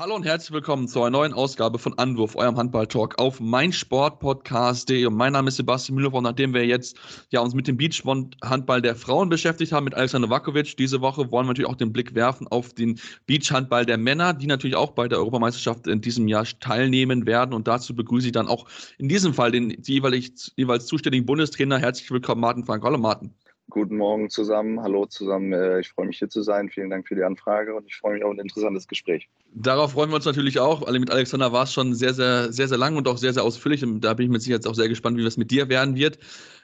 [0.00, 5.04] Hallo und herzlich willkommen zu einer neuen Ausgabe von Anwurf, eurem Handball-Talk auf meinsportpodcast.de.
[5.04, 6.96] Und mein Name ist Sebastian Müller und nachdem wir jetzt
[7.28, 11.44] ja, uns mit dem Beach-Handball der Frauen beschäftigt haben, mit Alexander Vakovic, diese Woche wollen
[11.44, 15.06] wir natürlich auch den Blick werfen auf den Beach-Handball der Männer, die natürlich auch bei
[15.06, 17.52] der Europameisterschaft in diesem Jahr teilnehmen werden.
[17.52, 18.64] Und dazu begrüße ich dann auch
[18.96, 21.78] in diesem Fall den jeweils, jeweils zuständigen Bundestrainer.
[21.78, 22.82] Herzlich willkommen, Martin Frank.
[22.84, 23.34] Hallo, Martin.
[23.70, 24.82] Guten Morgen zusammen.
[24.82, 25.52] Hallo zusammen.
[25.52, 26.68] Äh, ich freue mich hier zu sein.
[26.68, 29.28] Vielen Dank für die Anfrage und ich freue mich auf ein interessantes Gespräch.
[29.54, 30.90] Darauf freuen wir uns natürlich auch.
[30.90, 33.84] Mit Alexander war es schon sehr, sehr, sehr, sehr lang und auch sehr, sehr ausführlich.
[33.84, 36.18] Und da bin ich mit Sicherheit auch sehr gespannt, wie das mit dir werden wird.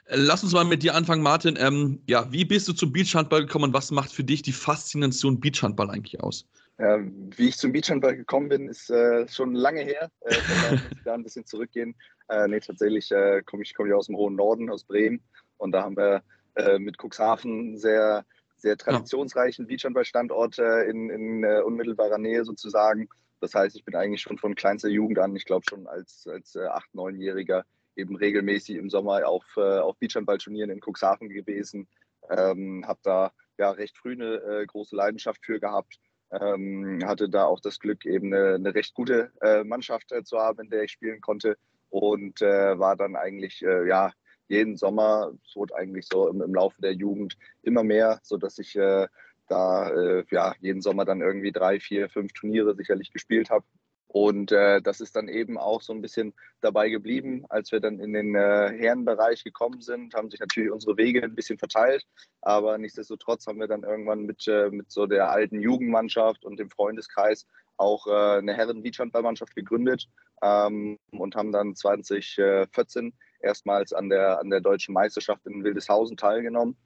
[0.05, 1.57] Äh, lass uns mal mit dir anfangen, Martin.
[1.57, 5.39] Ähm, ja, wie bist du zum Beachhandball gekommen und was macht für dich die Faszination
[5.39, 6.45] Beachhandball eigentlich aus?
[6.77, 6.99] Ja,
[7.37, 10.11] wie ich zum Beachhandball gekommen bin, ist äh, schon lange her.
[10.21, 11.95] Äh, da muss ich da ein bisschen zurückgehen.
[12.27, 15.21] Äh, nee, tatsächlich äh, komme ich, komm ich aus dem hohen Norden, aus Bremen.
[15.57, 16.21] Und da haben wir
[16.57, 18.25] äh, mit Cuxhaven sehr,
[18.57, 19.67] sehr traditionsreichen.
[19.67, 23.07] Beachhandballstandort äh, in, in äh, unmittelbarer Nähe sozusagen.
[23.39, 26.55] Das heißt, ich bin eigentlich schon von kleinster Jugend an, ich glaube schon als, als
[26.55, 27.63] äh, 8-, 9-Jähriger
[27.95, 31.87] eben regelmäßig im Sommer auf, äh, auf Beachhandballturnieren in Cuxhaven gewesen.
[32.29, 35.99] Ähm, habe da ja recht früh eine äh, große Leidenschaft für gehabt.
[36.31, 40.37] Ähm, hatte da auch das Glück, eben eine, eine recht gute äh, Mannschaft äh, zu
[40.39, 41.57] haben, in der ich spielen konnte
[41.89, 44.11] und äh, war dann eigentlich ja
[44.47, 48.75] jeden Sommer, es wurde eigentlich so im, im, Laufe der Jugend immer mehr, sodass ich
[48.75, 49.07] äh,
[49.47, 53.65] da äh, ja, jeden Sommer dann irgendwie drei, vier, fünf Turniere sicherlich gespielt habe.
[54.09, 57.45] Und äh, das ist dann eben auch so ein bisschen dabei geblieben.
[57.49, 61.35] Als wir dann in den äh, Herrenbereich gekommen sind, haben sich natürlich unsere Wege ein
[61.35, 62.05] bisschen verteilt.
[62.41, 66.69] Aber nichtsdestotrotz haben wir dann irgendwann mit, äh, mit so der alten Jugendmannschaft und dem
[66.69, 67.45] Freundeskreis
[67.75, 70.07] auch äh, eine Herren-Beachhandballmannschaft gegründet
[70.41, 73.13] ähm, und haben dann 2014
[73.47, 76.77] erstmals an der, an der deutschen Meisterschaft in Wildeshausen teilgenommen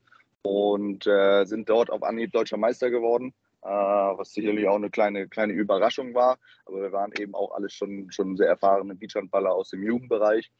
[0.43, 5.27] und äh, sind dort auf Anhieb deutscher Meister geworden, äh, was sicherlich auch eine kleine,
[5.27, 6.37] kleine Überraschung war.
[6.65, 10.51] Aber wir waren eben auch alle schon, schon sehr erfahrene Beachhandballer aus dem Jugendbereich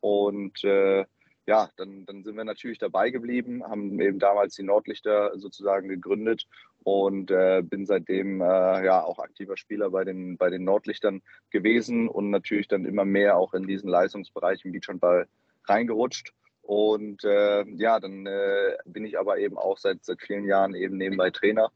[0.00, 1.04] und äh,
[1.48, 6.46] ja, dann, dann sind wir natürlich dabei geblieben, haben eben damals die Nordlichter sozusagen gegründet
[6.84, 12.06] und äh, bin seitdem äh, ja auch aktiver Spieler bei den, bei den Nordlichtern gewesen
[12.06, 15.26] und natürlich dann immer mehr auch in diesen Leistungsbereich im Beachhandball
[15.68, 16.32] reingerutscht.
[16.62, 20.98] Und äh, ja, dann äh, bin ich aber eben auch seit, seit vielen Jahren eben
[20.98, 21.70] nebenbei Trainer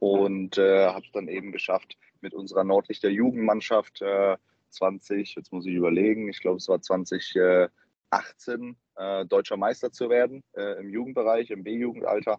[0.00, 4.02] und äh, habe es dann eben geschafft, mit unserer Nordlichter Jugendmannschaft
[4.70, 10.10] 20, äh, jetzt muss ich überlegen, ich glaube es war 2018 äh, deutscher Meister zu
[10.10, 12.38] werden äh, im Jugendbereich, im B-Jugendalter.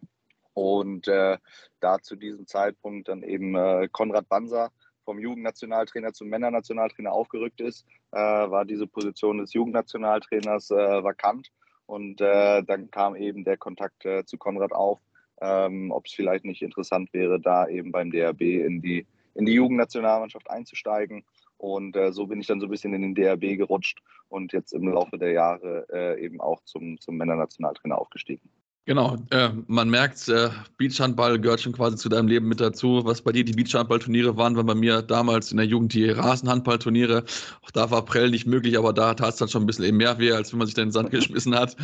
[0.53, 1.37] Und äh,
[1.79, 4.71] da zu diesem Zeitpunkt dann eben äh, Konrad Banser
[5.03, 11.51] vom Jugendnationaltrainer zum Männernationaltrainer aufgerückt ist, äh, war diese Position des Jugendnationaltrainers äh, vakant.
[11.85, 14.99] Und dann kam eben der Kontakt zu Konrad auf,
[15.41, 19.05] ähm, ob es vielleicht nicht interessant wäre, da eben beim DRB in die,
[19.35, 21.25] in die Jugendnationalmannschaft einzusteigen.
[21.57, 24.73] Und äh, so bin ich dann so ein bisschen in den DRB gerutscht und jetzt
[24.73, 28.49] im Laufe der Jahre äh, eben auch zum, zum Männernationaltrainer aufgestiegen.
[28.85, 33.05] Genau, äh, man merkt, äh, Beachhandball gehört schon quasi zu deinem Leben mit dazu.
[33.05, 37.23] Was bei dir die Beachhandballturniere waren, waren bei mir damals in der Jugend die Rasenhandballturniere.
[37.61, 39.97] Auch da war Prell nicht möglich, aber da tat es dann schon ein bisschen eben
[39.97, 41.77] mehr weh, als wenn man sich da in den Sand geschmissen hat.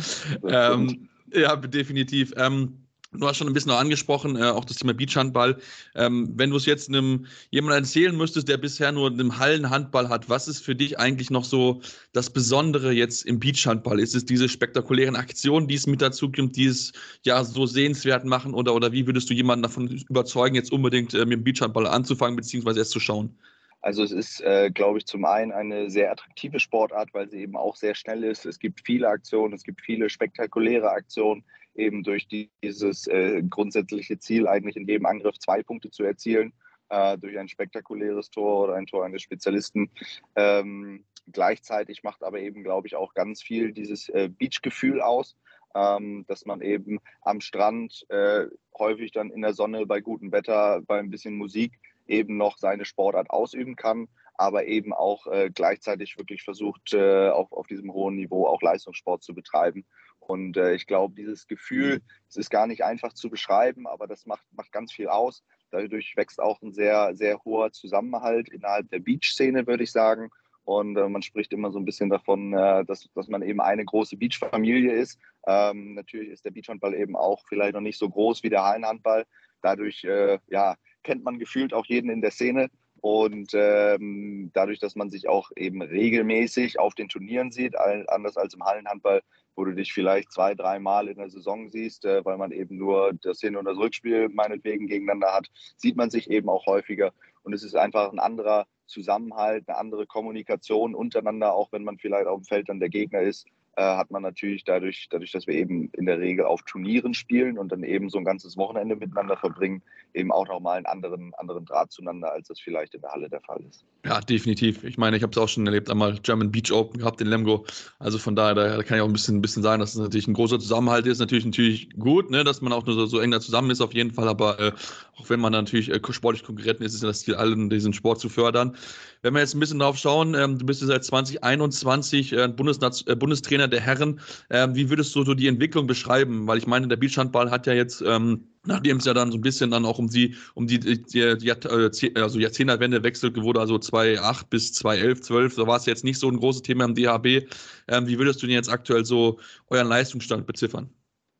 [0.46, 2.34] Ähm, ja, definitiv.
[2.36, 5.58] Ähm, Du hast schon ein bisschen angesprochen, äh, auch das Thema Beachhandball.
[5.96, 10.28] Ähm, wenn du es jetzt einem jemandem erzählen müsstest, der bisher nur einen Hallenhandball hat,
[10.28, 11.80] was ist für dich eigentlich noch so
[12.12, 13.98] das Besondere jetzt im Beachhandball?
[13.98, 16.92] Ist es diese spektakulären Aktionen, die es mit dazu gibt, die es
[17.24, 18.54] ja so sehenswert machen?
[18.54, 22.36] Oder, oder wie würdest du jemanden davon überzeugen, jetzt unbedingt äh, mit dem Beachhandball anzufangen,
[22.36, 23.36] beziehungsweise erst zu schauen?
[23.80, 27.56] Also es ist, äh, glaube ich, zum einen eine sehr attraktive Sportart, weil sie eben
[27.56, 28.46] auch sehr schnell ist.
[28.46, 31.42] Es gibt viele Aktionen, es gibt viele spektakuläre Aktionen
[31.74, 36.52] eben durch dieses äh, grundsätzliche Ziel, eigentlich in jedem Angriff zwei Punkte zu erzielen,
[36.90, 39.90] äh, durch ein spektakuläres Tor oder ein Tor eines Spezialisten.
[40.36, 45.36] Ähm, gleichzeitig macht aber eben, glaube ich, auch ganz viel dieses äh, Beach-Gefühl aus,
[45.74, 48.46] ähm, dass man eben am Strand äh,
[48.78, 52.84] häufig dann in der Sonne bei gutem Wetter, bei ein bisschen Musik eben noch seine
[52.84, 58.16] Sportart ausüben kann, aber eben auch äh, gleichzeitig wirklich versucht, äh, auf, auf diesem hohen
[58.16, 59.84] Niveau auch Leistungssport zu betreiben.
[60.30, 64.26] Und äh, ich glaube, dieses Gefühl, es ist gar nicht einfach zu beschreiben, aber das
[64.26, 65.42] macht, macht ganz viel aus.
[65.72, 70.30] Dadurch wächst auch ein sehr, sehr hoher Zusammenhalt innerhalb der Beach-Szene, würde ich sagen.
[70.62, 73.84] Und äh, man spricht immer so ein bisschen davon, äh, dass, dass man eben eine
[73.84, 75.18] große Beachfamilie ist.
[75.48, 79.26] Ähm, natürlich ist der Beachhandball eben auch vielleicht noch nicht so groß wie der Hallenhandball.
[79.62, 82.70] Dadurch äh, ja, kennt man gefühlt auch jeden in der Szene.
[83.00, 88.54] Und ähm, dadurch, dass man sich auch eben regelmäßig auf den Turnieren sieht, anders als
[88.54, 89.22] im Hallenhandball,
[89.56, 93.12] wo du dich vielleicht zwei, dreimal in der Saison siehst, äh, weil man eben nur
[93.22, 97.12] das Hin- und das Rückspiel meinetwegen gegeneinander hat, sieht man sich eben auch häufiger.
[97.42, 102.26] Und es ist einfach ein anderer Zusammenhalt, eine andere Kommunikation untereinander, auch wenn man vielleicht
[102.26, 105.90] auf dem Feld dann der Gegner ist, hat man natürlich dadurch, dadurch, dass wir eben
[105.92, 109.82] in der Regel auf Turnieren spielen und dann eben so ein ganzes Wochenende miteinander verbringen,
[110.14, 113.40] eben auch nochmal einen anderen, anderen Draht zueinander, als das vielleicht in der Halle der
[113.40, 113.84] Fall ist.
[114.04, 114.82] Ja, definitiv.
[114.82, 117.64] Ich meine, ich habe es auch schon erlebt, einmal German Beach Open gehabt in Lemgo.
[117.98, 120.26] Also von daher, da kann ich auch ein bisschen, ein bisschen sagen, dass es natürlich
[120.26, 121.18] ein großer Zusammenhalt ist.
[121.18, 123.94] Natürlich, natürlich gut, ne, dass man auch nur so, so eng da zusammen ist, auf
[123.94, 124.28] jeden Fall.
[124.28, 124.72] Aber äh,
[125.16, 128.28] auch wenn man natürlich äh, sportlich Konkurrenten ist, ist das Ziel, allen diesen Sport zu
[128.28, 128.76] fördern.
[129.22, 133.04] Wenn wir jetzt ein bisschen drauf schauen, ähm, du bist ja seit 2021 äh, Bundesnaz
[133.06, 133.14] äh,
[133.60, 134.20] Bundestrainer der Herren.
[134.50, 136.46] Ähm, wie würdest du so die Entwicklung beschreiben?
[136.46, 139.42] Weil ich meine, der Beachhandball hat ja jetzt, ähm, nachdem es ja dann so ein
[139.42, 143.60] bisschen dann auch um die, um die, die, die, die äh, also Jahrzehnterwende wechselt wurde,
[143.60, 146.94] also 2008 bis 2011, 12, da war es jetzt nicht so ein großes Thema im
[146.94, 147.48] DHB.
[147.88, 150.90] Ähm, wie würdest du denn jetzt aktuell so euren Leistungsstand beziffern?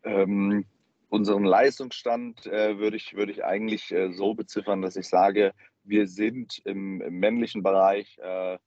[0.02, 0.64] Ähm,
[1.08, 5.52] unseren Leistungsstand äh, würde ich, würd ich eigentlich äh, so beziffern, dass ich sage,
[5.82, 8.58] wir sind im, im männlichen Bereich äh,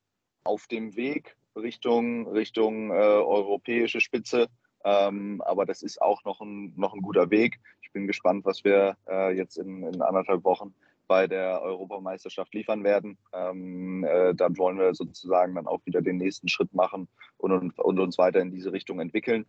[0.43, 4.47] auf dem Weg Richtung, Richtung äh, europäische Spitze.
[4.85, 7.59] Ähm, aber das ist auch noch ein, noch ein guter Weg.
[7.81, 10.73] Ich bin gespannt, was wir äh, jetzt in, in anderthalb Wochen
[11.07, 13.17] bei der Europameisterschaft liefern werden.
[13.33, 17.07] Ähm, äh, dann wollen wir sozusagen dann auch wieder den nächsten Schritt machen
[17.37, 19.45] und, und, und uns weiter in diese Richtung entwickeln.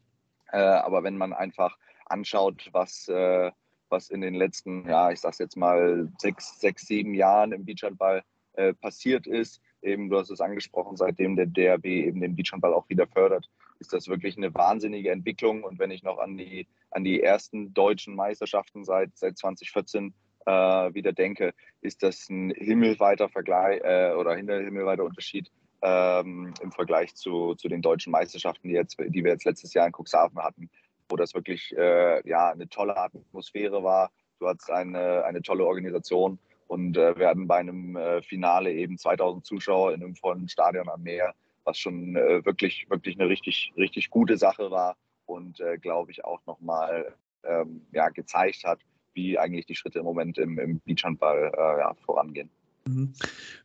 [0.53, 1.77] Äh, aber wenn man einfach
[2.07, 3.51] anschaut, was, äh,
[3.89, 8.23] was in den letzten, ja, ich sag's jetzt mal, sechs, sechs sieben Jahren im Beachhandball
[8.55, 12.89] äh, passiert ist, eben, du hast es angesprochen, seitdem der DRB eben den Beachhandball auch
[12.89, 13.49] wieder fördert,
[13.79, 15.63] ist das wirklich eine wahnsinnige Entwicklung.
[15.63, 20.15] Und wenn ich noch an die, an die ersten deutschen Meisterschaften seit, seit 2014
[20.47, 20.51] äh,
[20.95, 25.51] wieder denke, ist das ein himmelweiter Vergleich äh, oder himmelweiter Unterschied
[25.83, 29.87] ähm, im Vergleich zu, zu den deutschen Meisterschaften, die, jetzt, die wir jetzt letztes Jahr
[29.87, 30.71] in Cuxhaven hatten,
[31.09, 34.11] wo das wirklich äh, ja, eine tolle Atmosphäre war.
[34.41, 36.39] Du hattest eine, eine tolle Organisation
[36.75, 41.05] und äh, werden bei einem äh, Finale eben 2000 Zuschauer in einem vollen Stadion am
[41.05, 41.33] Meer,
[41.63, 46.25] was schon äh, wirklich, wirklich eine richtig, richtig gute Sache war und äh, glaube ich
[46.25, 48.81] auch nochmal ähm, ja, gezeigt hat,
[49.13, 52.51] wie eigentlich die Schritte im Moment im, im Beachhandball äh, ja, vorangehen.
[52.89, 53.13] Mhm.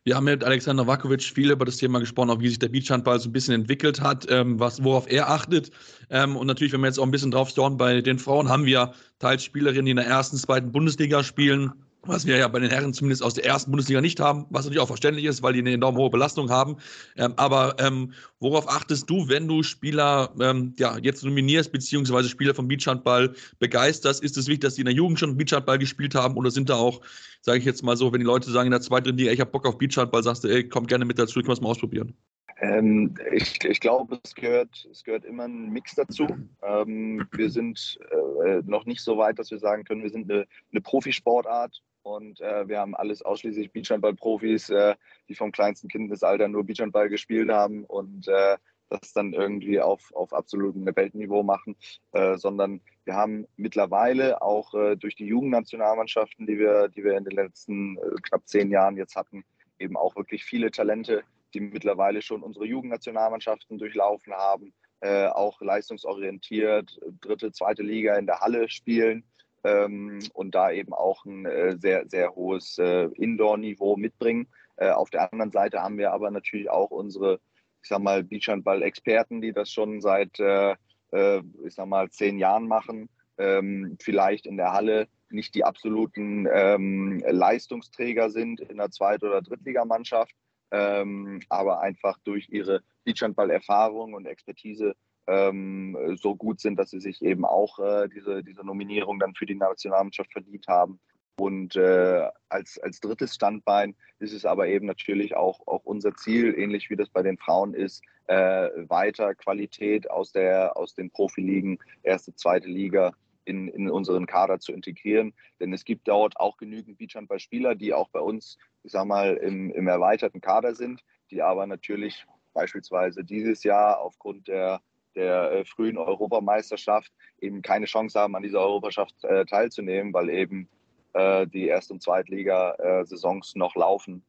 [0.04, 3.18] Wir haben mit Alexander Vakovic viel über das Thema gesprochen, auch wie sich der Beachhandball
[3.18, 5.72] so ein bisschen entwickelt hat, ähm, was, worauf er achtet.
[6.10, 8.66] Ähm, und natürlich, wenn wir jetzt auch ein bisschen drauf schauen, bei den Frauen haben
[8.66, 11.72] wir teils Spielerinnen, die in der ersten, zweiten Bundesliga spielen,
[12.02, 14.80] was wir ja bei den Herren zumindest aus der ersten Bundesliga nicht haben, was natürlich
[14.80, 16.76] auch verständlich ist, weil die eine enorm hohe Belastung haben.
[17.16, 22.54] Ähm, aber ähm, worauf achtest du, wenn du Spieler ähm, ja, jetzt nominierst, beziehungsweise Spieler
[22.54, 24.22] vom Beachhandball begeisterst?
[24.22, 26.76] Ist es wichtig, dass die in der Jugend schon Beachhandball gespielt haben oder sind da
[26.76, 27.00] auch,
[27.42, 29.50] sage ich jetzt mal so, wenn die Leute sagen in der zweiten Liga, ich habe
[29.50, 32.14] Bock auf Beachhandball, sagst du, ey, komm gerne mit dazu, können wir es mal ausprobieren?
[32.60, 36.26] Ähm, ich, ich glaube, es gehört, es gehört immer ein Mix dazu.
[36.62, 37.98] Ähm, wir sind
[38.44, 42.40] äh, noch nicht so weit, dass wir sagen können, wir sind eine, eine Profisportart und
[42.40, 44.94] äh, wir haben alles ausschließlich Beachhandball-Profis, äh,
[45.28, 48.56] die vom kleinsten Kindesalter nur Beachhandball gespielt haben und äh,
[48.90, 51.76] das dann irgendwie auf, auf absolutem Weltniveau machen,
[52.12, 57.24] äh, sondern wir haben mittlerweile auch äh, durch die Jugendnationalmannschaften, die wir, die wir in
[57.24, 59.44] den letzten äh, knapp zehn Jahren jetzt hatten,
[59.78, 61.22] eben auch wirklich viele Talente,
[61.54, 64.72] die mittlerweile schon unsere Jugendnationalmannschaften durchlaufen haben,
[65.02, 69.24] auch leistungsorientiert, dritte, zweite Liga in der Halle spielen
[69.64, 74.48] ähm, und da eben auch ein äh, sehr, sehr hohes äh, Indoor-Niveau mitbringen.
[74.76, 77.40] Äh, auf der anderen Seite haben wir aber natürlich auch unsere,
[77.82, 80.74] ich sag mal, Beachhandball-Experten, die das schon seit, äh,
[81.12, 83.08] äh, ich sag mal, zehn Jahren machen.
[83.38, 89.40] Ähm, vielleicht in der Halle nicht die absoluten ähm, Leistungsträger sind in der Zweit- oder
[89.42, 90.34] Drittligamannschaft,
[90.72, 94.94] ähm, aber einfach durch ihre Beachhandball-Erfahrung und Expertise
[95.26, 99.46] ähm, so gut sind, dass sie sich eben auch äh, diese, diese Nominierung dann für
[99.46, 101.00] die Nationalmannschaft verdient haben.
[101.40, 106.54] Und äh, als, als drittes Standbein ist es aber eben natürlich auch, auch unser Ziel,
[106.58, 111.78] ähnlich wie das bei den Frauen ist, äh, weiter Qualität aus, der, aus den Profiligen,
[112.02, 113.14] erste, zweite Liga
[113.46, 115.32] in, in unseren Kader zu integrieren.
[115.60, 119.70] Denn es gibt dort auch genügend Beachhandballspieler, die auch bei uns, ich sag mal, im,
[119.70, 124.80] im erweiterten Kader sind, die aber natürlich beispielsweise dieses Jahr aufgrund der
[125.14, 130.68] der äh, frühen Europameisterschaft eben keine Chance haben, an dieser Europameisterschaft äh, teilzunehmen, weil eben
[131.12, 134.22] äh, die Erst- und Zweitliga-Saisons noch laufen.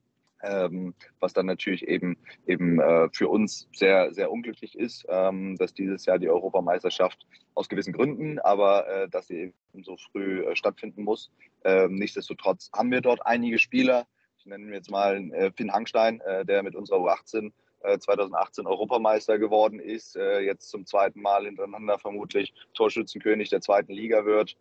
[0.43, 5.73] Ähm, was dann natürlich eben, eben äh, für uns sehr, sehr unglücklich ist, ähm, dass
[5.75, 10.55] dieses Jahr die Europameisterschaft aus gewissen Gründen, aber äh, dass sie eben so früh äh,
[10.55, 11.31] stattfinden muss.
[11.63, 14.07] Ähm, nichtsdestotrotz haben wir dort einige Spieler,
[14.39, 17.51] ich nenne jetzt mal äh, Finn Hangstein, äh, der mit unserer U18
[17.99, 24.55] 2018 Europameister geworden ist, jetzt zum zweiten Mal hintereinander vermutlich Torschützenkönig der zweiten Liga wird,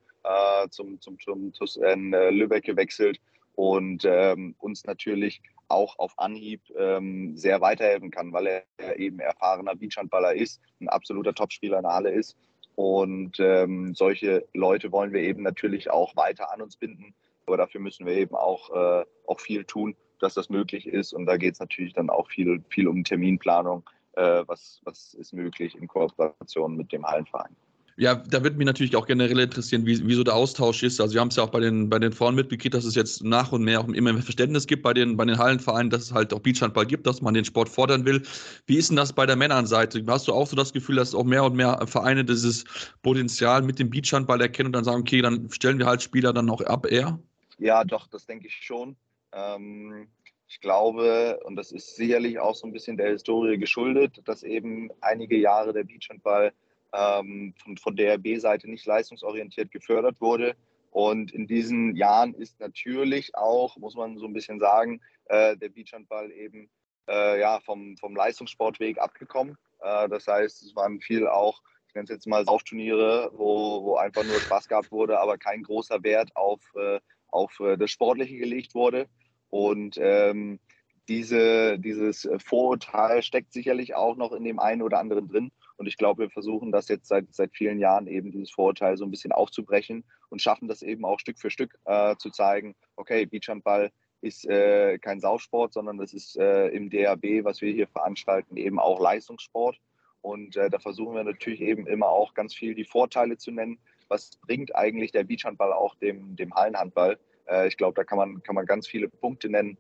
[0.70, 3.20] zum, zum, zum TuS Lübeck gewechselt
[3.54, 9.76] und ähm, uns natürlich auch auf Anhieb ähm, sehr weiterhelfen kann, weil er eben erfahrener
[9.76, 12.36] Beachhandballer ist, ein absoluter Topspieler in der Halle ist.
[12.74, 17.14] Und ähm, solche Leute wollen wir eben natürlich auch weiter an uns binden.
[17.46, 21.12] Aber dafür müssen wir eben auch, äh, auch viel tun, dass das möglich ist.
[21.12, 23.88] Und da geht es natürlich dann auch viel, viel um Terminplanung.
[24.12, 27.54] Äh, was, was ist möglich in Kooperation mit dem Hallenverein?
[28.00, 31.02] Ja, da würde mich natürlich auch generell interessieren, wie, wie so der Austausch ist.
[31.02, 33.22] Also wir haben es ja auch bei den, bei den Frauen mitbekriegt, dass es jetzt
[33.22, 36.12] nach und mehr auch immer mehr Verständnis gibt bei den, bei den Hallenvereinen, dass es
[36.14, 38.22] halt auch Beachhandball gibt, dass man den Sport fordern will.
[38.64, 40.02] Wie ist denn das bei der Männernseite?
[40.06, 42.64] Hast du auch so das Gefühl, dass auch mehr und mehr Vereine dieses
[43.02, 46.48] Potenzial mit dem Beachhandball erkennen und dann sagen, okay, dann stellen wir halt Spieler dann
[46.48, 47.18] auch ab eher?
[47.58, 48.96] Ja, doch, das denke ich schon.
[49.32, 50.08] Ähm,
[50.48, 54.90] ich glaube, und das ist sicherlich auch so ein bisschen der Historie geschuldet, dass eben
[55.00, 56.52] einige Jahre der Beachhandball
[56.92, 60.56] ähm, von, von DRB-Seite nicht leistungsorientiert gefördert wurde.
[60.90, 65.68] Und in diesen Jahren ist natürlich auch, muss man so ein bisschen sagen, äh, der
[65.68, 66.68] Beachhandball eben
[67.08, 69.56] äh, ja, vom, vom Leistungssportweg abgekommen.
[69.80, 73.96] Äh, das heißt, es waren viel auch, ich nenne es jetzt mal Saufturniere, wo, wo
[73.96, 77.00] einfach nur Spaß gehabt wurde, aber kein großer Wert auf, äh,
[77.32, 79.06] auf äh, das Sportliche gelegt wurde.
[79.48, 80.60] Und ähm,
[81.08, 85.50] diese, dieses Vorurteil steckt sicherlich auch noch in dem einen oder anderen drin.
[85.76, 89.04] Und ich glaube, wir versuchen das jetzt seit, seit vielen Jahren eben dieses Vorurteil so
[89.04, 93.26] ein bisschen aufzubrechen und schaffen das eben auch Stück für Stück äh, zu zeigen, okay,
[93.26, 98.56] Beachhandball ist äh, kein Saufsport, sondern das ist äh, im DAB, was wir hier veranstalten,
[98.56, 99.80] eben auch Leistungssport.
[100.20, 103.78] Und äh, da versuchen wir natürlich eben immer auch ganz viel die Vorteile zu nennen.
[104.10, 107.18] Was bringt eigentlich der Beachhandball auch dem, dem Hallenhandball?
[107.48, 109.78] Äh, ich glaube, da kann man, kann man ganz viele Punkte nennen.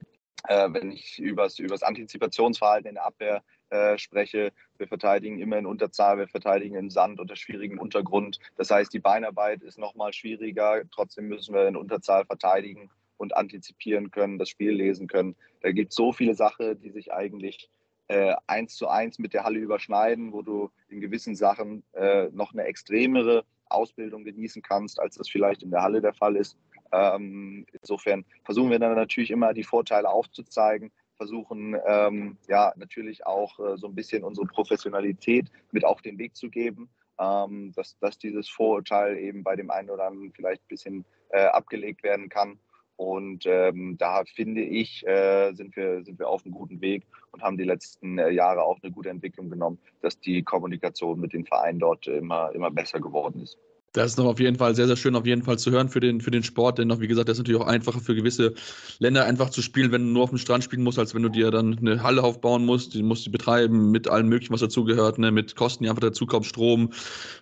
[0.48, 4.52] Äh, wenn ich über das Antizipationsverhalten in der Abwehr äh, spreche.
[4.78, 8.40] Wir verteidigen immer in Unterzahl, wir verteidigen im Sand unter schwierigem Untergrund.
[8.56, 10.82] Das heißt, die Beinarbeit ist nochmal schwieriger.
[10.90, 15.36] Trotzdem müssen wir in Unterzahl verteidigen und antizipieren können, das Spiel lesen können.
[15.60, 17.70] Da gibt es so viele Sachen, die sich eigentlich
[18.08, 22.52] äh, eins zu eins mit der Halle überschneiden, wo du in gewissen Sachen äh, noch
[22.52, 26.56] eine extremere Ausbildung genießen kannst, als das vielleicht in der Halle der Fall ist.
[26.92, 33.58] Ähm, insofern versuchen wir dann natürlich immer die Vorteile aufzuzeigen, versuchen ähm, ja natürlich auch
[33.60, 38.18] äh, so ein bisschen unsere Professionalität mit auf den Weg zu geben, ähm, dass, dass
[38.18, 42.58] dieses Vorurteil eben bei dem einen oder anderen vielleicht ein bisschen äh, abgelegt werden kann.
[43.00, 47.42] Und ähm, da finde ich, äh, sind, wir, sind wir auf einem guten Weg und
[47.42, 51.46] haben die letzten äh, Jahre auch eine gute Entwicklung genommen, dass die Kommunikation mit den
[51.46, 53.56] Vereinen dort immer, immer besser geworden ist.
[53.92, 55.98] Das ist noch auf jeden Fall sehr, sehr schön, auf jeden Fall zu hören für
[55.98, 58.54] den, für den Sport, denn noch, wie gesagt, das ist natürlich auch einfacher für gewisse
[59.00, 61.28] Länder einfach zu spielen, wenn du nur auf dem Strand spielen musst, als wenn du
[61.28, 65.18] dir dann eine Halle aufbauen musst, die musst du betreiben mit allem möglichen, was dazugehört,
[65.18, 66.90] ne, mit Kosten, die einfach dazukommen, Strom,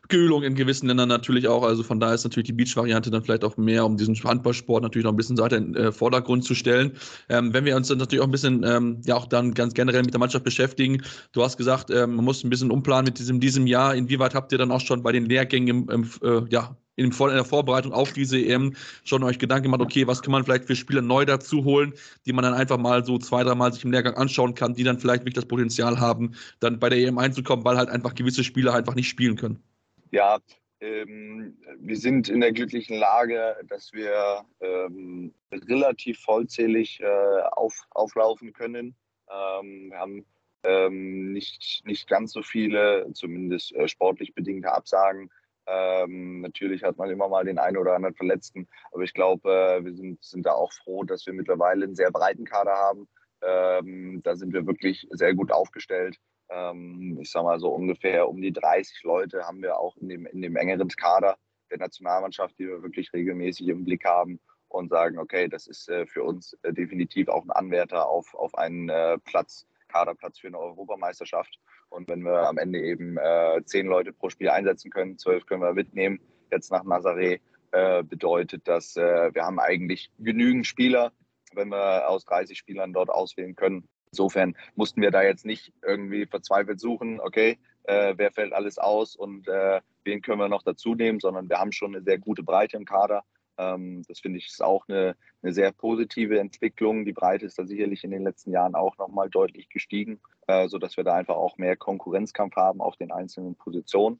[0.09, 3.45] Kühlung in gewissen Ländern natürlich auch, also von daher ist natürlich die Beach-Variante dann vielleicht
[3.45, 6.93] auch mehr, um diesen Handballsport natürlich noch ein bisschen weiter in äh, Vordergrund zu stellen.
[7.28, 10.02] Ähm, wenn wir uns dann natürlich auch ein bisschen, ähm, ja auch dann ganz generell
[10.02, 11.02] mit der Mannschaft beschäftigen,
[11.33, 14.50] du hast gesagt, ähm, man muss ein bisschen umplanen mit diesem, diesem Jahr, inwieweit habt
[14.52, 18.12] ihr dann auch schon bei den Lehrgängen im, im äh, ja, in, der Vorbereitung auf
[18.12, 21.64] diese EM schon euch Gedanken gemacht, okay, was kann man vielleicht für Spieler neu dazu
[21.64, 21.95] holen,
[22.26, 24.99] die man dann einfach mal so zwei, dreimal sich im Lehrgang anschauen kann, die dann
[24.99, 28.75] vielleicht wirklich das Potenzial haben, dann bei der EM einzukommen, weil halt einfach gewisse Spieler
[28.75, 29.62] einfach nicht spielen können.
[30.11, 30.38] Ja,
[30.80, 38.52] ähm, wir sind in der glücklichen Lage, dass wir ähm, relativ vollzählig äh, auf, auflaufen
[38.52, 38.97] können.
[39.30, 40.26] Ähm, wir haben
[40.64, 45.30] ähm, nicht, nicht ganz so viele, zumindest äh, sportlich bedingte Absagen
[45.69, 49.85] ähm, natürlich hat man immer mal den einen oder anderen Verletzten, aber ich glaube, äh,
[49.85, 53.07] wir sind, sind da auch froh, dass wir mittlerweile einen sehr breiten Kader haben.
[53.43, 56.17] Ähm, da sind wir wirklich sehr gut aufgestellt.
[56.51, 60.27] Ähm, ich sage mal so ungefähr um die 30 Leute haben wir auch in dem,
[60.27, 61.37] in dem engeren Kader
[61.71, 66.07] der Nationalmannschaft, die wir wirklich regelmäßig im Blick haben und sagen, okay, das ist äh,
[66.07, 70.59] für uns äh, definitiv auch ein Anwärter auf, auf einen äh, Platz, Kaderplatz für eine
[70.59, 71.59] Europameisterschaft.
[71.90, 75.62] Und wenn wir am Ende eben äh, zehn Leute pro Spiel einsetzen können, zwölf können
[75.62, 77.40] wir mitnehmen, jetzt nach Nazaré,
[77.73, 81.12] äh, bedeutet das, äh, wir haben eigentlich genügend Spieler,
[81.54, 83.88] wenn wir aus 30 Spielern dort auswählen können.
[84.11, 89.16] Insofern mussten wir da jetzt nicht irgendwie verzweifelt suchen, okay, äh, wer fällt alles aus
[89.16, 92.42] und äh, wen können wir noch dazu nehmen, sondern wir haben schon eine sehr gute
[92.42, 93.25] Breite im Kader.
[93.59, 97.04] Ähm, das finde ich ist auch eine, eine, sehr positive Entwicklung.
[97.04, 100.97] Die Breite ist da sicherlich in den letzten Jahren auch nochmal deutlich gestiegen, äh, sodass
[100.97, 104.19] wir da einfach auch mehr Konkurrenzkampf haben auf den einzelnen Positionen.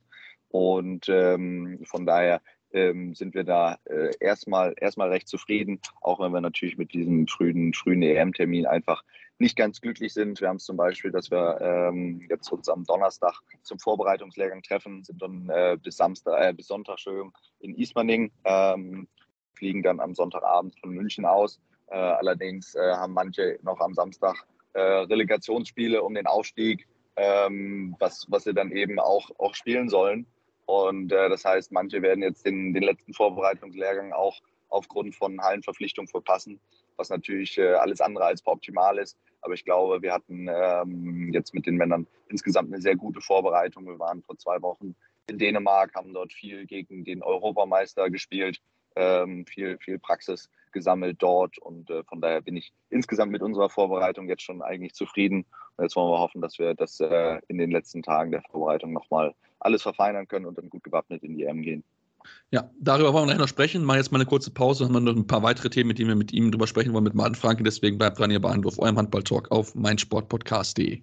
[0.51, 2.41] Und ähm, von daher
[2.73, 7.27] ähm, sind wir da äh, erstmal, erstmal recht zufrieden, auch wenn wir natürlich mit diesem
[7.27, 9.03] frühen, frühen EM-Termin einfach
[9.39, 10.41] nicht ganz glücklich sind.
[10.41, 15.05] Wir haben es zum Beispiel, dass wir ähm, jetzt uns am Donnerstag zum Vorbereitungslehrgang treffen,
[15.05, 16.99] sind dann äh, bis Samstag, äh, bis Sonntag
[17.61, 19.09] in Ismaning, ähm,
[19.55, 21.61] fliegen dann am Sonntagabend von München aus.
[21.87, 24.47] Äh, allerdings äh, haben manche noch am Samstag
[24.79, 30.27] äh, Relegationsspiele um den Aufstieg, ähm, was, was sie dann eben auch, auch spielen sollen.
[30.67, 36.09] Und äh, das heißt, manche werden jetzt den, den letzten Vorbereitungslehrgang auch aufgrund von Hallenverpflichtungen
[36.09, 36.61] verpassen,
[36.97, 39.17] was natürlich äh, alles andere als optimal ist.
[39.41, 43.87] Aber ich glaube, wir hatten ähm, jetzt mit den Männern insgesamt eine sehr gute Vorbereitung.
[43.87, 44.95] Wir waren vor zwei Wochen
[45.27, 48.61] in Dänemark, haben dort viel gegen den Europameister gespielt,
[48.97, 51.59] ähm, viel, viel Praxis gesammelt dort.
[51.59, 55.45] Und äh, von daher bin ich insgesamt mit unserer Vorbereitung jetzt schon eigentlich zufrieden.
[55.77, 58.93] Und jetzt wollen wir hoffen, dass wir das äh, in den letzten Tagen der Vorbereitung
[58.93, 61.85] nochmal alles verfeinern können und dann gut gewappnet in die EM gehen.
[62.51, 63.85] Ja, darüber wollen wir gleich noch sprechen.
[63.85, 66.09] Machen jetzt mal eine kurze Pause und haben noch ein paar weitere Themen, mit denen
[66.09, 67.63] wir mit ihm drüber sprechen wollen, mit Martin Franke.
[67.63, 71.03] Deswegen bleibt dran, ihr bei auf eurem Handball-Talk auf meinsportpodcast.de.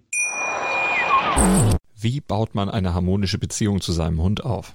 [1.98, 4.74] Wie baut man eine harmonische Beziehung zu seinem Hund auf?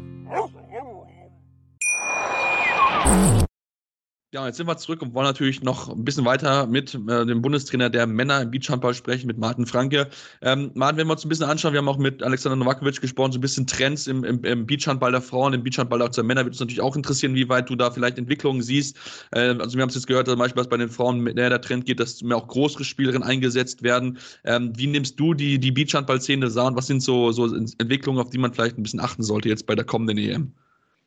[4.33, 7.41] Ja, jetzt sind wir zurück und wollen natürlich noch ein bisschen weiter mit äh, dem
[7.41, 10.07] Bundestrainer der Männer im Beachhandball sprechen, mit Martin Franke.
[10.41, 13.33] Ähm, Martin, wenn wir uns ein bisschen anschauen, wir haben auch mit Alexander Novakovic gesprochen,
[13.33, 16.45] so ein bisschen Trends im, im, im Beachhandball der Frauen, im Beachhandball auch der Männer,
[16.45, 18.95] wird uns natürlich auch interessieren, wie weit du da vielleicht Entwicklungen siehst.
[19.31, 21.49] Äh, also wir haben es jetzt gehört, dass zum Beispiel, dass bei den Frauen mehr
[21.49, 24.17] der Trend geht, dass mehr auch größere Spielerinnen eingesetzt werden.
[24.45, 28.29] Ähm, wie nimmst du die, die Beachhandball-Szene da und was sind so, so Entwicklungen, auf
[28.29, 30.53] die man vielleicht ein bisschen achten sollte jetzt bei der kommenden EM?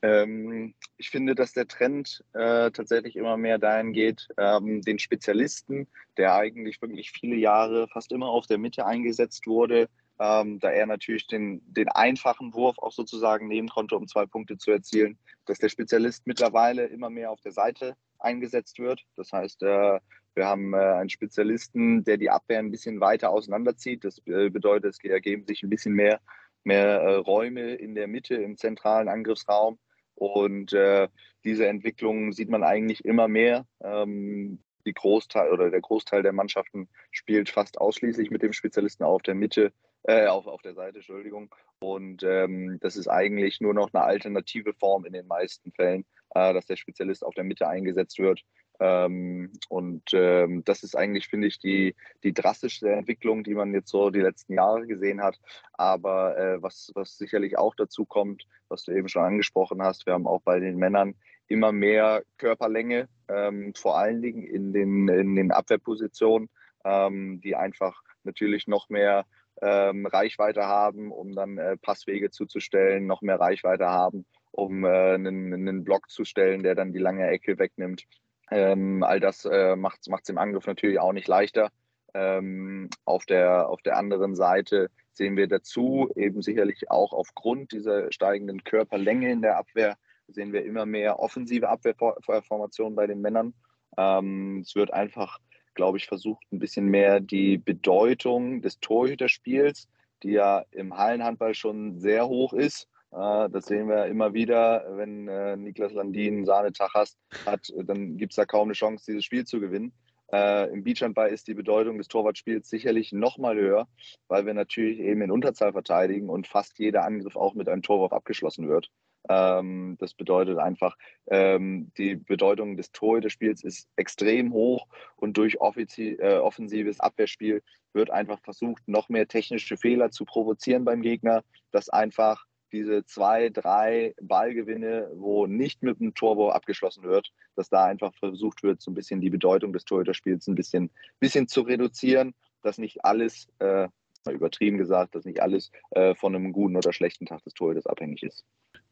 [0.04, 5.88] Ähm, ich finde, dass der Trend äh, tatsächlich immer mehr dahin geht, ähm, den Spezialisten,
[6.18, 9.88] der eigentlich wirklich viele Jahre fast immer auf der Mitte eingesetzt wurde,
[10.20, 14.58] ähm, da er natürlich den, den einfachen Wurf auch sozusagen nehmen konnte, um zwei Punkte
[14.58, 19.00] zu erzielen, dass der Spezialist mittlerweile immer mehr auf der Seite eingesetzt wird.
[19.16, 20.00] Das heißt, äh,
[20.34, 24.04] wir haben äh, einen Spezialisten, der die Abwehr ein bisschen weiter auseinanderzieht.
[24.04, 26.20] Das äh, bedeutet, es ergeben sich ein bisschen mehr,
[26.62, 29.78] mehr äh, Räume in der Mitte, im zentralen Angriffsraum.
[30.14, 31.08] Und äh,
[31.44, 33.66] diese Entwicklung sieht man eigentlich immer mehr.
[33.82, 39.22] Ähm, die Großteil oder der Großteil der Mannschaften spielt fast ausschließlich mit dem Spezialisten auf
[39.22, 39.72] der Mitte,
[40.02, 41.54] äh, auf, auf der Seite, Entschuldigung.
[41.80, 46.52] Und ähm, das ist eigentlich nur noch eine alternative Form in den meisten Fällen, äh,
[46.52, 48.42] dass der Spezialist auf der Mitte eingesetzt wird.
[48.80, 53.90] Ähm, und ähm, das ist eigentlich, finde ich, die, die drastischste Entwicklung, die man jetzt
[53.90, 55.38] so die letzten Jahre gesehen hat.
[55.72, 60.14] Aber äh, was, was sicherlich auch dazu kommt, was du eben schon angesprochen hast, wir
[60.14, 61.14] haben auch bei den Männern
[61.46, 66.48] immer mehr Körperlänge, ähm, vor allen Dingen in den, in den Abwehrpositionen,
[66.84, 69.26] ähm, die einfach natürlich noch mehr
[69.62, 75.52] ähm, Reichweite haben, um dann äh, Passwege zuzustellen, noch mehr Reichweite haben, um äh, einen,
[75.52, 78.06] einen Block zu stellen, der dann die lange Ecke wegnimmt.
[78.50, 81.70] Ähm, all das äh, macht es im Angriff natürlich auch nicht leichter.
[82.14, 88.12] Ähm, auf, der, auf der anderen Seite sehen wir dazu eben sicherlich auch aufgrund dieser
[88.12, 89.96] steigenden Körperlänge in der Abwehr,
[90.28, 93.54] sehen wir immer mehr offensive Abwehrformationen bei den Männern.
[93.96, 95.38] Ähm, es wird einfach,
[95.74, 99.88] glaube ich, versucht, ein bisschen mehr die Bedeutung des Torhüterspiels,
[100.22, 105.56] die ja im Hallenhandball schon sehr hoch ist, das sehen wir immer wieder, wenn äh,
[105.56, 109.60] Niklas Landin einen Sahnetag hat, dann gibt es da kaum eine Chance, dieses Spiel zu
[109.60, 109.92] gewinnen.
[110.32, 113.86] Äh, Im Beachhandball ist die Bedeutung des Torwartspiels sicherlich noch mal höher,
[114.26, 118.12] weil wir natürlich eben in Unterzahl verteidigen und fast jeder Angriff auch mit einem Torwurf
[118.12, 118.90] abgeschlossen wird.
[119.28, 120.96] Ähm, das bedeutet einfach,
[121.28, 128.40] ähm, die Bedeutung des Torhüterspiels ist extrem hoch und durch äh, offensives Abwehrspiel wird einfach
[128.40, 132.44] versucht, noch mehr technische Fehler zu provozieren beim Gegner, dass einfach
[132.74, 138.62] diese zwei, drei Ballgewinne, wo nicht mit einem Torwurf abgeschlossen wird, dass da einfach versucht
[138.62, 143.04] wird, so ein bisschen die Bedeutung des Torhüterspiels ein bisschen, bisschen zu reduzieren, dass nicht
[143.04, 143.88] alles, äh,
[144.28, 148.22] übertrieben gesagt, dass nicht alles äh, von einem guten oder schlechten Tag des Torhüters abhängig
[148.22, 148.44] ist.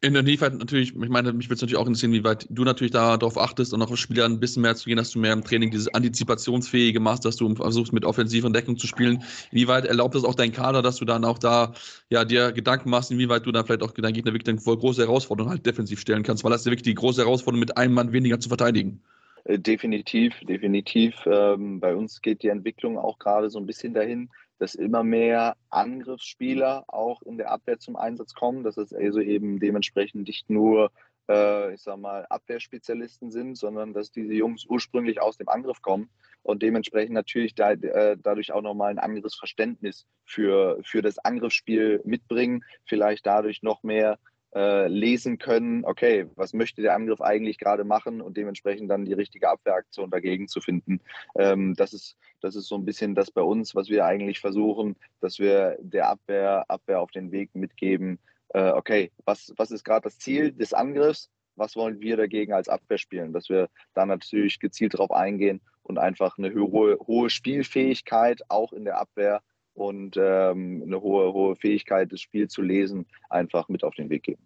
[0.04, 3.38] Inwieweit natürlich, ich meine, mich würde es natürlich auch interessieren, wie weit du natürlich darauf
[3.38, 5.70] achtest und auch als Spieler ein bisschen mehr zu gehen, dass du mehr im Training
[5.70, 9.22] dieses Antizipationsfähige machst, dass du versuchst, mit offensiver Deckung zu spielen.
[9.52, 11.72] Inwieweit erlaubt das auch dein Kader, dass du dann auch da
[12.10, 15.52] ja, dir Gedanken machst, inwieweit du dann vielleicht auch deinen Gegner wirklich vor große Herausforderungen
[15.52, 18.12] halt defensiv stellen kannst, weil das ist ja wirklich die große Herausforderung, mit einem Mann
[18.12, 19.00] weniger zu verteidigen.
[19.44, 21.14] Äh, definitiv, definitiv.
[21.26, 24.30] Ähm, bei uns geht die Entwicklung auch gerade so ein bisschen dahin,
[24.62, 29.58] dass immer mehr Angriffsspieler auch in der Abwehr zum Einsatz kommen, dass es also eben
[29.58, 30.92] dementsprechend nicht nur
[31.28, 36.10] äh, ich sag mal, Abwehrspezialisten sind, sondern dass diese Jungs ursprünglich aus dem Angriff kommen
[36.44, 42.00] und dementsprechend natürlich da, äh, dadurch auch nochmal ein anderes Verständnis für, für das Angriffsspiel
[42.04, 44.16] mitbringen, vielleicht dadurch noch mehr
[44.54, 49.14] äh, lesen können, okay, was möchte der Angriff eigentlich gerade machen und dementsprechend dann die
[49.14, 51.00] richtige Abwehraktion dagegen zu finden.
[51.38, 54.96] Ähm, das, ist, das ist so ein bisschen das bei uns, was wir eigentlich versuchen,
[55.20, 58.18] dass wir der Abwehr, Abwehr auf den Weg mitgeben,
[58.54, 61.30] äh, okay, was, was ist gerade das Ziel des Angriffs?
[61.56, 63.32] Was wollen wir dagegen als Abwehr spielen?
[63.32, 68.84] Dass wir da natürlich gezielt darauf eingehen und einfach eine hohe, hohe Spielfähigkeit auch in
[68.84, 69.42] der Abwehr
[69.74, 74.24] und ähm, eine hohe, hohe Fähigkeit, das Spiel zu lesen, einfach mit auf den Weg
[74.24, 74.42] geben.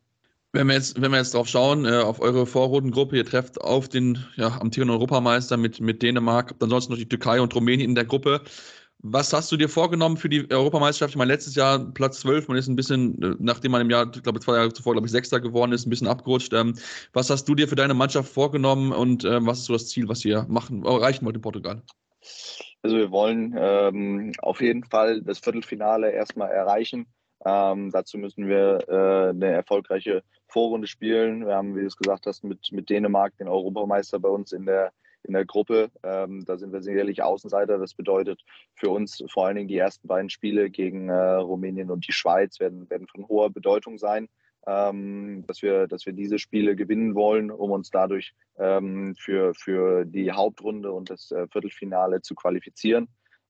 [0.52, 3.88] Wenn wir jetzt, wenn wir jetzt drauf schauen, äh, auf eure Vorrundengruppe, ihr trefft auf
[3.88, 7.94] den ja, amtierenden Europameister mit, mit Dänemark, dann sonst noch die Türkei und Rumänien in
[7.94, 8.40] der Gruppe.
[9.00, 11.10] Was hast du dir vorgenommen für die Europameisterschaft?
[11.10, 14.10] Ich meine, letztes Jahr Platz 12, man ist ein bisschen, äh, nachdem man im Jahr,
[14.14, 16.54] ich glaube, zwei Jahre zuvor, glaube ich, Sechster geworden ist, ein bisschen abgerutscht.
[16.54, 16.74] Ähm,
[17.12, 20.08] was hast du dir für deine Mannschaft vorgenommen und ähm, was ist so das Ziel,
[20.08, 21.82] was ihr machen, erreichen wollt in Portugal?
[22.86, 27.08] Also wir wollen ähm, auf jeden Fall das Viertelfinale erstmal erreichen.
[27.44, 31.44] Ähm, dazu müssen wir äh, eine erfolgreiche Vorrunde spielen.
[31.44, 34.66] Wir haben, wie du es gesagt hast, mit, mit Dänemark den Europameister bei uns in
[34.66, 34.92] der
[35.24, 35.90] in der Gruppe.
[36.04, 37.78] Ähm, da sind wir sicherlich Außenseiter.
[37.78, 38.40] Das bedeutet
[38.76, 42.60] für uns vor allen Dingen die ersten beiden Spiele gegen äh, Rumänien und die Schweiz
[42.60, 44.28] werden, werden von hoher Bedeutung sein.
[44.66, 50.04] Ähm, dass, wir, dass wir diese Spiele gewinnen wollen, um uns dadurch ähm, für, für
[50.04, 53.08] die Hauptrunde und das äh, Viertelfinale zu qualifizieren.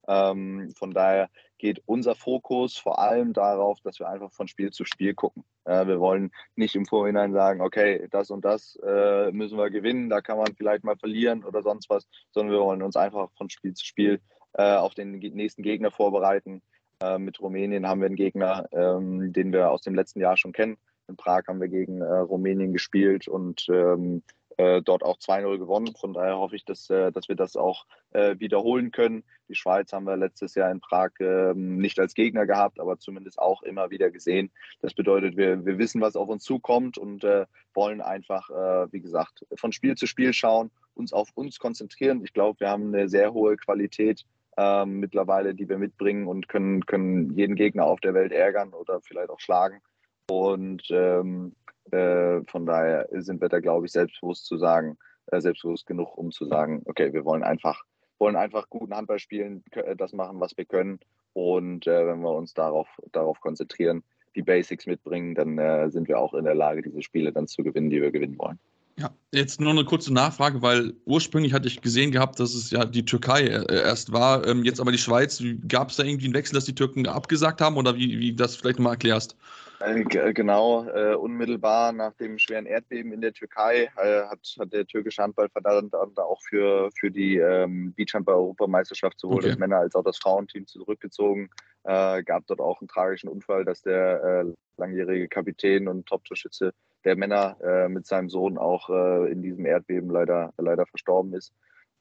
[0.08, 4.84] Ähm, von daher geht unser Fokus vor allem darauf, dass wir einfach von Spiel zu
[4.84, 5.44] Spiel gucken.
[5.64, 10.08] Äh, wir wollen nicht im Vorhinein sagen, okay, das und das äh, müssen wir gewinnen,
[10.08, 13.50] da kann man vielleicht mal verlieren oder sonst was, sondern wir wollen uns einfach von
[13.50, 14.20] Spiel zu Spiel
[14.52, 16.62] äh, auf den nächsten Gegner vorbereiten.
[17.00, 20.52] Äh, mit Rumänien haben wir einen Gegner, ähm, den wir aus dem letzten Jahr schon
[20.52, 20.76] kennen.
[21.08, 24.22] In Prag haben wir gegen äh, Rumänien gespielt und ähm,
[24.56, 25.94] äh, dort auch 2-0 gewonnen.
[25.96, 29.22] Von daher hoffe ich, dass, äh, dass wir das auch äh, wiederholen können.
[29.48, 33.38] Die Schweiz haben wir letztes Jahr in Prag ähm, nicht als Gegner gehabt, aber zumindest
[33.38, 34.50] auch immer wieder gesehen.
[34.80, 39.00] Das bedeutet, wir, wir wissen, was auf uns zukommt und äh, wollen einfach, äh, wie
[39.00, 42.24] gesagt, von Spiel zu Spiel schauen, uns auf uns konzentrieren.
[42.24, 44.24] Ich glaube, wir haben eine sehr hohe Qualität
[44.56, 49.00] ähm, mittlerweile, die wir mitbringen und können, können jeden Gegner auf der Welt ärgern oder
[49.02, 49.82] vielleicht auch schlagen.
[50.28, 51.54] Und ähm,
[51.92, 56.30] äh, von daher sind wir da, glaube ich, selbstbewusst zu sagen, äh, selbstbewusst genug, um
[56.30, 57.82] zu sagen, okay, wir wollen einfach,
[58.18, 59.62] wollen einfach guten Handball spielen,
[59.96, 61.00] das machen, was wir können.
[61.32, 64.02] Und äh, wenn wir uns darauf, darauf konzentrieren,
[64.34, 67.62] die Basics mitbringen, dann äh, sind wir auch in der Lage, diese Spiele dann zu
[67.62, 68.58] gewinnen, die wir gewinnen wollen.
[68.98, 72.86] Ja, jetzt nur eine kurze Nachfrage, weil ursprünglich hatte ich gesehen gehabt, dass es ja
[72.86, 75.42] die Türkei äh, erst war, ähm, jetzt aber die Schweiz.
[75.68, 78.56] Gab es da irgendwie einen Wechsel, dass die Türken abgesagt haben oder wie, wie das
[78.56, 79.36] vielleicht nochmal erklärst?
[79.86, 84.84] Äh, genau, äh, unmittelbar nach dem schweren Erdbeben in der Türkei äh, hat, hat der
[84.84, 89.50] türkische Handballverband auch für, für die ähm, Beachhandball-Europameisterschaft sowohl okay.
[89.50, 91.50] das Männer- als auch das Frauenteam zurückgezogen.
[91.84, 96.72] Äh, gab dort auch einen tragischen Unfall, dass der äh, langjährige Kapitän und Top-Torschütze
[97.04, 101.52] der Männer äh, mit seinem Sohn auch in diesem Erdbeben leider, leider verstorben ist.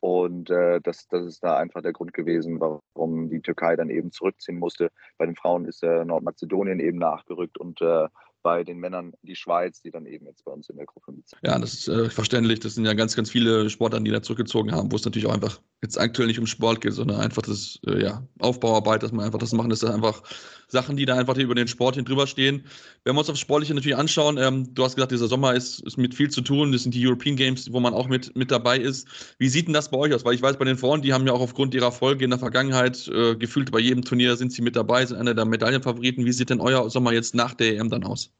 [0.05, 4.11] Und äh, das, das ist da einfach der Grund gewesen, warum die Türkei dann eben
[4.11, 4.91] zurückziehen musste.
[5.17, 8.07] Bei den Frauen ist äh, Nordmazedonien eben nachgerückt und äh,
[8.45, 11.27] bei den Männern die Schweiz, die dann eben jetzt bei uns in der Gruppe mit
[11.27, 11.39] sind.
[11.43, 12.59] Ja, das ist äh, verständlich.
[12.59, 15.33] Das sind ja ganz, ganz viele Sportler, die da zurückgezogen haben, wo es natürlich auch
[15.33, 19.25] einfach jetzt aktuell nicht um Sport geht, sondern einfach das äh, ja, Aufbauarbeit, dass man
[19.25, 20.21] einfach das machen, das sind einfach
[20.67, 22.65] Sachen, die da einfach über den Sport hin drüber stehen.
[23.03, 25.97] Wenn wir uns auf Sportliche natürlich anschauen, ähm, du hast gesagt, dieser Sommer ist, ist
[25.97, 26.71] mit viel zu tun.
[26.71, 29.07] Das sind die European Games, wo man auch mit, mit dabei ist.
[29.39, 30.23] Wie sieht denn das bei euch aus?
[30.23, 32.39] Weil ich weiß, bei den Frauen, die haben ja auch aufgrund ihrer Folge in der
[32.39, 36.25] Vergangenheit äh, gefühlt bei jedem Turnier sind sie mit dabei, sind einer der Medaillenfavoriten.
[36.25, 38.34] Wie sieht denn euer Sommer jetzt nach der EM dann aus?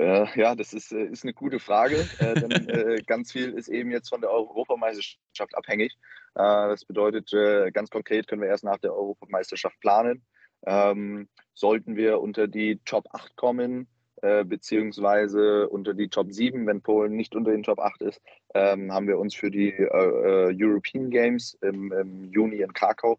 [0.00, 3.90] Ja, das ist, äh, ist eine gute Frage, äh, denn äh, ganz viel ist eben
[3.90, 5.96] jetzt von der Europameisterschaft abhängig.
[6.32, 7.28] Das bedeutet,
[7.74, 10.22] ganz konkret können wir erst nach der Europameisterschaft planen.
[10.64, 13.88] Ähm, sollten wir unter die Top 8 kommen,
[14.20, 18.22] beziehungsweise unter die Top 7, wenn Polen nicht unter den Top 8 ist,
[18.54, 23.18] ähm, haben wir uns für die European Games im, im, Juni in Krakau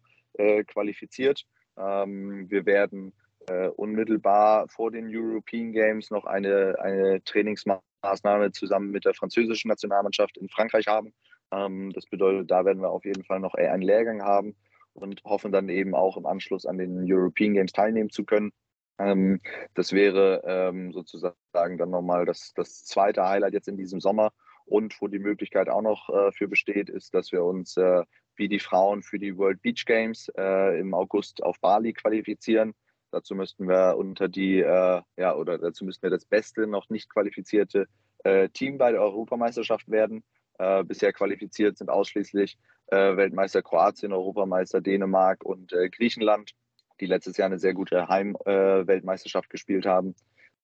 [0.68, 1.44] qualifiziert.
[1.76, 3.12] Ähm, wir werden
[3.48, 10.36] äh, unmittelbar vor den European Games noch eine, eine Trainingsmaßnahme zusammen mit der französischen Nationalmannschaft
[10.38, 11.12] in Frankreich haben.
[11.52, 14.56] Ähm, das bedeutet, da werden wir auf jeden Fall noch einen Lehrgang haben
[14.94, 18.52] und hoffen dann eben auch im Anschluss an den European Games teilnehmen zu können.
[18.98, 19.40] Ähm,
[19.74, 24.32] das wäre ähm, sozusagen dann nochmal das, das zweite Highlight jetzt in diesem Sommer.
[24.64, 28.04] Und wo die Möglichkeit auch noch äh, für besteht, ist, dass wir uns äh,
[28.36, 32.74] wie die Frauen für die World Beach Games äh, im August auf Bali qualifizieren.
[33.12, 37.10] Dazu müssten wir unter die, äh, ja, oder dazu müssten wir das beste noch nicht
[37.10, 37.86] qualifizierte
[38.24, 40.24] äh, Team bei der Europameisterschaft werden.
[40.58, 46.52] Äh, bisher qualifiziert sind ausschließlich äh, Weltmeister Kroatien, Europameister Dänemark und äh, Griechenland,
[47.00, 50.14] die letztes Jahr eine sehr gute Heim-Weltmeisterschaft gespielt haben.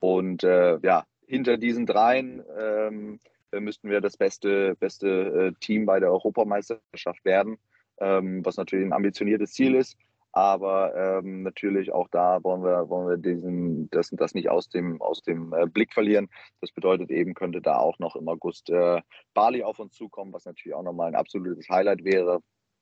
[0.00, 3.18] Und ja, hinter diesen dreien ähm,
[3.50, 7.58] müssten wir das beste, beste Team bei der Europameisterschaft werden,
[7.98, 9.96] ähm, was natürlich ein ambitioniertes Ziel ist.
[10.32, 15.00] Aber ähm, natürlich auch da wollen wir, wollen wir diesen, das, das nicht aus dem,
[15.00, 16.28] aus dem äh, Blick verlieren.
[16.60, 19.00] Das bedeutet eben, könnte da auch noch im August äh,
[19.34, 22.40] Bali auf uns zukommen, was natürlich auch nochmal ein absolutes Highlight wäre.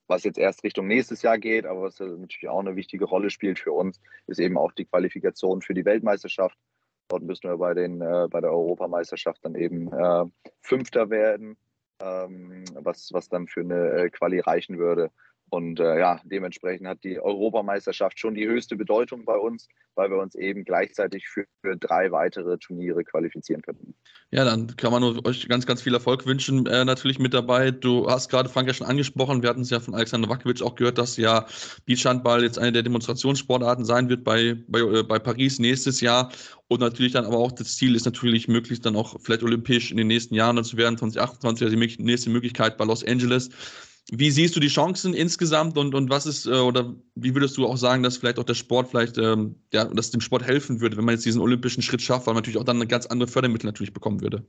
[0.09, 3.59] Was jetzt erst Richtung nächstes Jahr geht, aber was natürlich auch eine wichtige Rolle spielt
[3.59, 6.57] für uns, ist eben auch die Qualifikation für die Weltmeisterschaft.
[7.09, 10.25] Dort müssen wir bei, den, äh, bei der Europameisterschaft dann eben äh,
[10.61, 11.57] Fünfter werden,
[12.01, 15.11] ähm, was, was dann für eine äh, Quali reichen würde.
[15.49, 20.19] Und äh, ja, dementsprechend hat die Europameisterschaft schon die höchste Bedeutung bei uns, weil wir
[20.19, 23.95] uns eben gleichzeitig für, für drei weitere Turniere qualifizieren könnten.
[24.33, 26.67] Ja, dann kann man euch ganz, ganz viel Erfolg wünschen.
[26.67, 27.71] Äh, natürlich mit dabei.
[27.71, 29.43] Du hast gerade Frank ja schon angesprochen.
[29.43, 31.47] Wir hatten es ja von Alexander Wackewitsch auch gehört, dass ja
[31.85, 36.33] Beachhandball jetzt eine der Demonstrationssportarten sein wird bei, bei, äh, bei Paris nächstes Jahr.
[36.67, 39.97] Und natürlich dann aber auch das Ziel ist natürlich möglichst dann auch vielleicht olympisch in
[39.97, 40.99] den nächsten Jahren zu werden.
[40.99, 43.51] 2028 also die nächste Möglichkeit bei Los Angeles.
[44.13, 47.67] Wie siehst du die Chancen insgesamt und, und was ist, äh, oder wie würdest du
[47.67, 50.97] auch sagen, dass vielleicht auch der Sport vielleicht, ähm, ja, dass dem Sport helfen würde,
[50.97, 53.67] wenn man jetzt diesen olympischen Schritt schafft, weil man natürlich auch dann ganz andere Fördermittel
[53.67, 54.45] natürlich bekommen würde?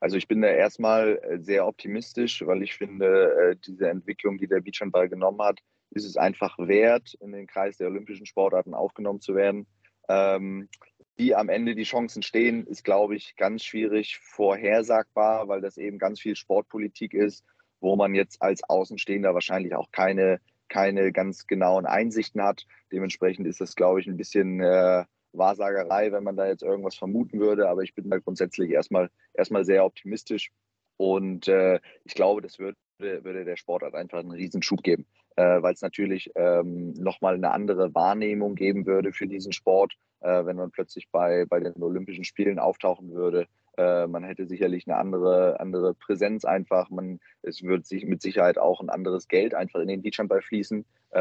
[0.00, 4.48] Also ich bin da erstmal äh, sehr optimistisch, weil ich finde, äh, diese Entwicklung, die
[4.48, 9.20] der Beachhandball genommen hat, ist es einfach wert, in den Kreis der olympischen Sportarten aufgenommen
[9.20, 9.66] zu werden.
[10.08, 10.68] Ähm,
[11.16, 15.98] wie am Ende die Chancen stehen, ist, glaube ich, ganz schwierig vorhersagbar, weil das eben
[15.98, 17.44] ganz viel Sportpolitik ist
[17.80, 22.66] wo man jetzt als Außenstehender wahrscheinlich auch keine, keine ganz genauen Einsichten hat.
[22.92, 27.40] Dementsprechend ist das, glaube ich, ein bisschen äh, Wahrsagerei, wenn man da jetzt irgendwas vermuten
[27.40, 27.68] würde.
[27.68, 30.50] Aber ich bin da grundsätzlich erstmal, erstmal sehr optimistisch.
[30.96, 35.72] Und äh, ich glaube, das würde, würde der Sportart einfach einen Riesenschub geben, äh, weil
[35.72, 40.72] es natürlich ähm, nochmal eine andere Wahrnehmung geben würde für diesen Sport, äh, wenn man
[40.72, 43.46] plötzlich bei, bei den Olympischen Spielen auftauchen würde.
[43.78, 46.90] Äh, man hätte sicherlich eine andere, andere Präsenz einfach.
[46.90, 50.84] Man, es wird sich mit Sicherheit auch ein anderes Geld einfach in den Beachhandball fließen,
[51.10, 51.20] äh,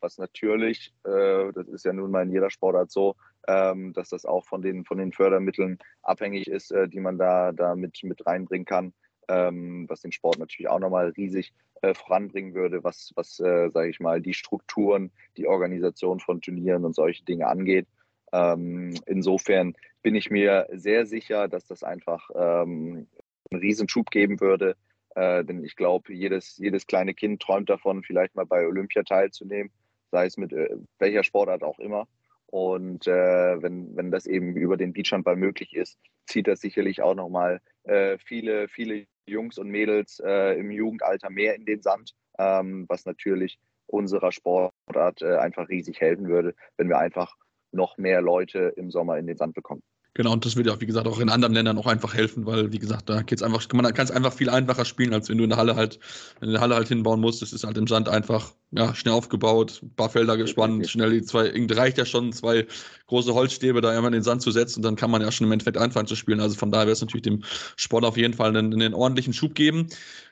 [0.00, 3.16] was natürlich, äh, das ist ja nun mal in jeder Sportart so,
[3.48, 7.50] ähm, dass das auch von den, von den Fördermitteln abhängig ist, äh, die man da,
[7.50, 8.92] da mit, mit reinbringen kann,
[9.28, 13.90] ähm, was den Sport natürlich auch nochmal riesig äh, voranbringen würde, was, was äh, sage
[13.90, 17.88] ich mal, die Strukturen, die Organisation von Turnieren und solche Dinge angeht.
[18.32, 19.74] Ähm, insofern
[20.06, 23.08] bin ich mir sehr sicher, dass das einfach ähm,
[23.50, 24.76] einen Riesenschub geben würde.
[25.16, 29.72] Äh, denn ich glaube, jedes, jedes kleine Kind träumt davon, vielleicht mal bei Olympia teilzunehmen,
[30.12, 32.06] sei es mit äh, welcher Sportart auch immer.
[32.46, 37.16] Und äh, wenn, wenn das eben über den Beachhandball möglich ist, zieht das sicherlich auch
[37.16, 42.84] nochmal äh, viele, viele Jungs und Mädels äh, im Jugendalter mehr in den Sand, ähm,
[42.88, 47.34] was natürlich unserer Sportart äh, einfach riesig helfen würde, wenn wir einfach
[47.72, 49.82] noch mehr Leute im Sommer in den Sand bekommen.
[50.16, 52.72] Genau, und das wird ja, wie gesagt, auch in anderen Ländern auch einfach helfen, weil,
[52.72, 55.44] wie gesagt, da geht's einfach, man kann es einfach viel einfacher spielen, als wenn du
[55.44, 55.98] in der Halle halt,
[56.40, 57.42] in der Halle halt hinbauen musst.
[57.42, 60.88] Das ist halt im Sand einfach, ja, schnell aufgebaut, ein paar Felder gespannt, okay.
[60.88, 62.66] schnell die zwei, reicht ja schon, zwei
[63.08, 65.48] große Holzstäbe da einmal in den Sand zu setzen, und dann kann man ja schon
[65.48, 66.40] im Endeffekt anfangen zu spielen.
[66.40, 67.44] Also von daher wäre es natürlich dem
[67.76, 69.88] Sport auf jeden Fall einen, einen ordentlichen Schub geben.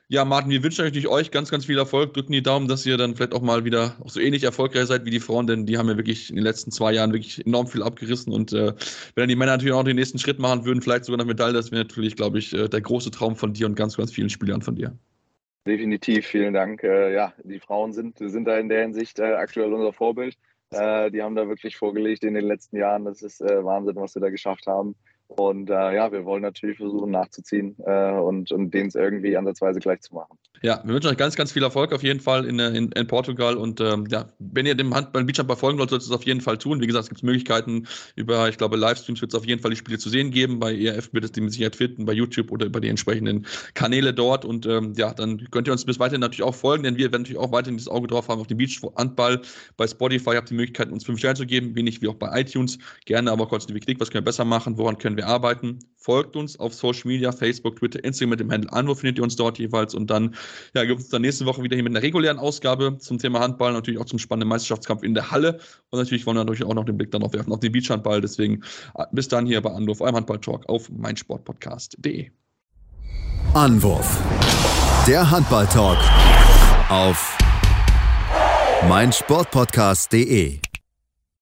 [0.09, 2.13] Ja, Martin, wir wünschen natürlich euch ganz, ganz viel Erfolg.
[2.13, 5.07] Drücken die Daumen, dass ihr dann vielleicht auch mal wieder auch so ähnlich erfolgreich seid
[5.07, 7.67] wie die Frauen, denn die haben ja wirklich in den letzten zwei Jahren wirklich enorm
[7.67, 8.31] viel abgerissen.
[8.31, 8.75] Und äh,
[9.15, 11.55] wenn dann die Männer natürlich auch den nächsten Schritt machen würden, vielleicht sogar eine Medaille,
[11.55, 14.29] das wäre natürlich, glaube ich, äh, der große Traum von dir und ganz, ganz vielen
[14.29, 14.95] Spielern von dir.
[15.67, 16.83] Definitiv, vielen Dank.
[16.85, 20.37] Äh, ja, die Frauen sind, sind da in der Hinsicht äh, aktuell unser Vorbild.
[20.71, 23.07] Äh, die haben da wirklich vorgelegt in den letzten Jahren.
[23.07, 24.95] Das ist äh, Wahnsinn, was sie da geschafft haben.
[25.29, 29.81] Und äh, ja, wir wollen natürlich versuchen nachzuziehen äh, und, und denen es irgendwie ansatzweise
[29.81, 30.39] gleich zu machen.
[30.65, 33.59] Ja, wir wünschen euch ganz, ganz viel Erfolg auf jeden Fall in, in, in Portugal.
[33.59, 36.41] Und ähm, ja, wenn ihr dem Handball Beachhandball folgen wollt, solltet ihr es auf jeden
[36.41, 36.81] Fall tun.
[36.81, 39.77] Wie gesagt, es gibt Möglichkeiten über, ich glaube, Livestreams wird es auf jeden Fall die
[39.77, 40.61] Spiele zu sehen geben.
[40.61, 44.15] Bei ERF wird es die mit Sicherheit finden, bei YouTube oder über die entsprechenden Kanäle
[44.15, 44.47] dort.
[44.47, 47.25] Und ähm, ja, dann könnt ihr uns bis weiterhin natürlich auch folgen, denn wir werden
[47.25, 49.43] natürlich auch weiterhin das Auge drauf haben auf den Beachhandball.
[49.77, 52.41] Bei Spotify habt ihr die Möglichkeit, uns fünf Sterne zu geben, wenig wie auch bei
[52.41, 52.79] iTunes.
[53.05, 55.81] Gerne aber kurz die Klick, was können wir besser machen, woran können wir arbeiten.
[55.99, 59.37] Folgt uns auf Social Media, Facebook, Twitter, Instagram mit dem Handel Anwurf findet ihr uns
[59.37, 59.95] dort jeweils.
[59.95, 60.35] Und dann
[60.75, 63.73] ja, gibt es dann nächste Woche wieder hier mit einer regulären Ausgabe zum Thema Handball,
[63.73, 65.61] natürlich auch zum spannenden Meisterschaftskampf in der Halle.
[65.91, 68.21] Und natürlich wollen wir natürlich auch noch den Blick darauf werfen, auf den Beachhandball.
[68.21, 68.63] Deswegen
[68.97, 72.31] äh, bis dann hier bei Anwurf, eurem Handball-Talk auf meinsportpodcast.de.
[73.55, 74.19] Anwurf.
[75.07, 75.99] Der Handball-Talk
[76.89, 77.37] auf
[78.89, 80.61] mein Sportpodcast.de